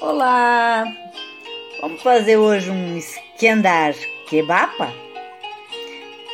Olá! 0.00 0.84
Vamos 1.80 2.00
fazer 2.02 2.36
hoje 2.36 2.70
um 2.70 2.96
Skendar 2.98 3.96
kebapa? 4.28 4.92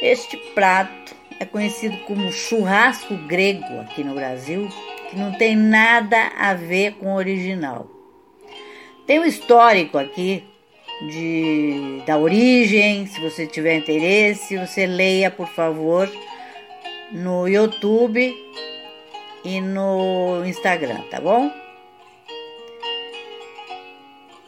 Este 0.00 0.36
prato 0.54 1.16
é 1.40 1.44
conhecido 1.44 1.96
como 2.06 2.30
churrasco 2.30 3.16
grego 3.26 3.80
aqui 3.80 4.04
no 4.04 4.14
Brasil, 4.14 4.68
que 5.10 5.16
não 5.16 5.32
tem 5.32 5.56
nada 5.56 6.30
a 6.38 6.54
ver 6.54 6.92
com 6.94 7.06
o 7.06 7.16
original. 7.16 7.90
Tem 9.08 9.18
um 9.18 9.24
histórico 9.24 9.98
aqui 9.98 10.44
de, 11.10 12.00
da 12.06 12.16
origem, 12.16 13.08
se 13.08 13.20
você 13.20 13.44
tiver 13.44 13.74
interesse, 13.74 14.56
você 14.56 14.86
leia, 14.86 15.32
por 15.32 15.48
favor, 15.48 16.08
no 17.10 17.48
YouTube 17.48 18.32
e 19.44 19.60
no 19.60 20.44
Instagram, 20.46 21.00
tá 21.10 21.20
bom? 21.20 21.67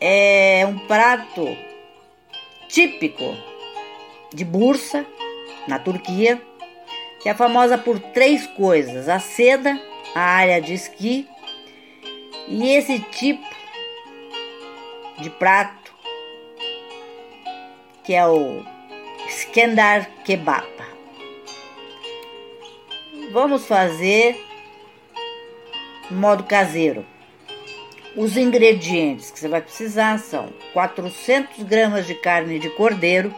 É 0.00 0.64
um 0.66 0.78
prato 0.86 1.56
típico 2.68 3.36
de 4.32 4.44
Bursa, 4.44 5.06
na 5.66 5.78
Turquia, 5.78 6.40
que 7.22 7.28
é 7.28 7.34
famosa 7.34 7.76
por 7.76 7.98
três 7.98 8.46
coisas: 8.48 9.08
a 9.08 9.18
seda, 9.18 9.80
a 10.14 10.20
área 10.20 10.60
de 10.60 10.74
esqui 10.74 11.28
e 12.48 12.68
esse 12.70 13.00
tipo 13.00 13.46
de 15.18 15.30
prato 15.30 15.94
que 18.04 18.14
é 18.14 18.24
o 18.26 18.62
Skendar 19.28 20.08
Kebab. 20.24 20.64
Vamos 23.32 23.66
fazer 23.66 24.40
modo 26.10 26.44
caseiro. 26.44 27.04
Os 28.16 28.34
ingredientes 28.34 29.30
que 29.30 29.38
você 29.38 29.46
vai 29.46 29.60
precisar 29.60 30.18
são 30.18 30.48
400 30.72 31.62
gramas 31.64 32.06
de 32.06 32.14
carne 32.14 32.58
de 32.58 32.70
cordeiro, 32.70 33.34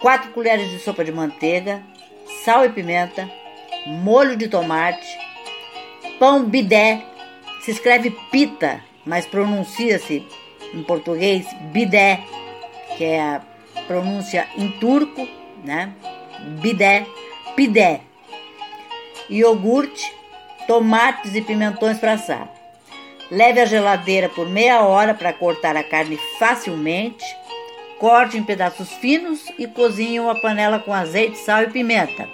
4 0.00 0.30
colheres 0.30 0.70
de 0.70 0.78
sopa 0.78 1.04
de 1.04 1.12
manteiga, 1.12 1.82
sal 2.46 2.64
e 2.64 2.70
pimenta, 2.70 3.30
molho 3.86 4.38
de 4.38 4.48
tomate, 4.48 5.06
pão 6.18 6.44
bidé, 6.44 7.04
se 7.60 7.72
escreve 7.72 8.10
pita, 8.30 8.82
mas 9.04 9.26
pronuncia-se 9.26 10.26
em 10.72 10.82
português 10.82 11.46
bidé, 11.70 12.24
que 12.96 13.04
é 13.04 13.20
a 13.20 13.42
pronúncia 13.86 14.48
em 14.56 14.70
turco, 14.78 15.28
né? 15.62 15.92
Bidé, 16.62 17.06
pidé, 17.54 18.00
iogurte, 19.28 20.10
tomates 20.66 21.34
e 21.34 21.42
pimentões 21.42 21.98
para 21.98 22.14
assar. 22.14 22.63
Leve 23.30 23.60
à 23.60 23.64
geladeira 23.64 24.28
por 24.28 24.48
meia 24.48 24.82
hora 24.82 25.14
para 25.14 25.32
cortar 25.32 25.76
a 25.76 25.82
carne 25.82 26.18
facilmente. 26.38 27.24
Corte 27.98 28.36
em 28.36 28.42
pedaços 28.42 28.92
finos 28.94 29.46
e 29.58 29.66
cozinhe 29.66 30.20
uma 30.20 30.34
panela 30.34 30.78
com 30.78 30.92
azeite, 30.92 31.38
sal 31.38 31.62
e 31.62 31.70
pimenta. 31.70 32.28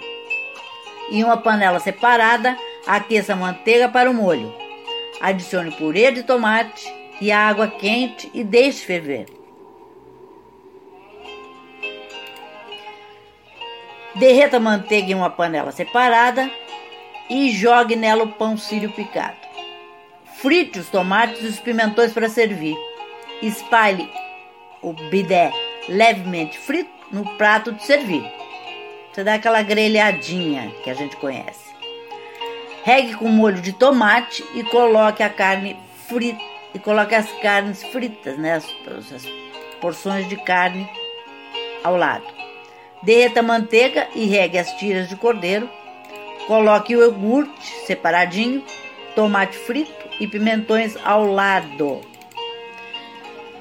Em 1.09 1.23
uma 1.23 1.37
panela 1.37 1.79
separada, 1.79 2.57
aqueça 2.85 3.33
a 3.33 3.35
manteiga 3.35 3.87
para 3.87 4.09
o 4.09 4.13
molho. 4.13 4.53
Adicione 5.21 5.71
purê 5.71 6.11
de 6.11 6.23
tomate 6.23 6.93
e 7.21 7.31
água 7.31 7.67
quente 7.67 8.29
e 8.33 8.43
deixe 8.43 8.85
ferver. 8.85 9.27
Derreta 14.15 14.57
a 14.57 14.59
manteiga 14.59 15.11
em 15.11 15.15
uma 15.15 15.29
panela 15.29 15.71
separada 15.71 16.51
e 17.29 17.49
jogue 17.51 17.95
nela 17.95 18.23
o 18.23 18.33
pão 18.33 18.57
sírio 18.57 18.91
picado. 18.91 19.50
Frite 20.41 20.79
os 20.79 20.89
tomates 20.89 21.43
e 21.43 21.47
os 21.47 21.59
pimentões 21.59 22.11
para 22.13 22.27
servir. 22.27 22.75
Espalhe 23.43 24.09
o 24.81 24.91
bidé 24.91 25.51
levemente 25.87 26.57
frito 26.57 26.89
no 27.11 27.23
prato 27.37 27.71
de 27.71 27.83
servir. 27.85 28.23
Você 29.11 29.23
dá 29.23 29.35
aquela 29.35 29.61
grelhadinha 29.61 30.71
que 30.83 30.89
a 30.89 30.95
gente 30.95 31.15
conhece. 31.17 31.69
Regue 32.83 33.13
com 33.15 33.27
molho 33.27 33.61
de 33.61 33.71
tomate 33.71 34.43
e 34.55 34.63
coloque 34.63 35.21
a 35.21 35.29
carne 35.29 35.77
frita 36.07 36.41
e 36.73 36.79
coloque 36.79 37.13
as 37.13 37.31
carnes 37.41 37.83
fritas, 37.83 38.37
né, 38.37 38.55
as, 38.55 38.65
as 39.13 39.23
porções 39.79 40.27
de 40.27 40.37
carne 40.37 40.89
ao 41.83 41.95
lado. 41.95 42.25
Derreta 43.03 43.41
a 43.41 43.43
manteiga 43.43 44.07
e 44.15 44.25
regue 44.25 44.57
as 44.57 44.71
tiras 44.77 45.07
de 45.07 45.15
cordeiro. 45.15 45.69
Coloque 46.47 46.95
o 46.95 47.01
iogurte 47.01 47.67
separadinho, 47.85 48.63
tomate 49.15 49.57
frito 49.57 50.09
e 50.19 50.27
pimentões 50.27 50.95
ao 51.03 51.25
lado. 51.25 52.01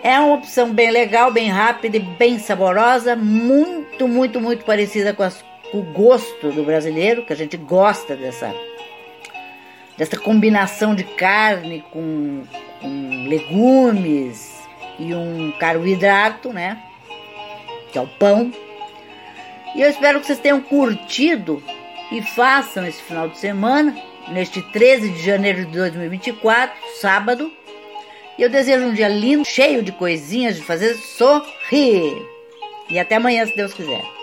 É 0.03 0.19
uma 0.19 0.35
opção 0.35 0.73
bem 0.73 0.91
legal, 0.91 1.31
bem 1.31 1.49
rápida 1.49 1.97
e 1.97 2.01
bem 2.01 2.39
saborosa, 2.39 3.15
muito, 3.15 4.09
muito, 4.09 4.41
muito 4.41 4.65
parecida 4.65 5.13
com, 5.13 5.23
as, 5.23 5.45
com 5.71 5.81
o 5.81 5.83
gosto 5.83 6.51
do 6.51 6.65
brasileiro, 6.65 7.25
que 7.25 7.33
a 7.33 7.37
gente 7.37 7.57
gosta 7.57 8.17
dessa, 8.17 8.55
dessa 9.99 10.17
combinação 10.17 10.95
de 10.95 11.05
carne 11.05 11.85
com, 11.91 12.45
com 12.81 13.27
legumes 13.29 14.59
e 14.99 15.15
um 15.15 15.53
carboidrato, 15.59 16.51
né? 16.51 16.83
Que 17.93 17.99
é 17.99 18.01
o 18.01 18.07
pão. 18.07 18.51
E 19.75 19.83
eu 19.83 19.91
espero 19.91 20.21
que 20.21 20.27
vocês 20.27 20.39
tenham 20.39 20.61
curtido 20.63 21.63
e 22.11 22.23
façam 22.23 22.87
esse 22.87 23.03
final 23.03 23.29
de 23.29 23.39
semana 23.39 24.10
neste 24.29 24.63
13 24.63 25.11
de 25.11 25.23
janeiro 25.25 25.65
de 25.67 25.73
2024, 25.73 26.77
sábado. 27.01 27.51
E 28.39 28.43
eu 28.43 28.49
desejo 28.49 28.87
um 28.87 28.95
dia 28.95 29.09
lindo, 29.09 29.45
cheio 29.45 29.83
de 29.83 29.93
coisinhas 29.93 30.57
de 30.57 30.63
fazer 30.63 30.95
sorrir. 30.95 32.17
E 32.89 32.99
até 32.99 33.17
amanhã, 33.17 33.47
se 33.47 33.55
Deus 33.57 33.75
quiser. 33.75 34.20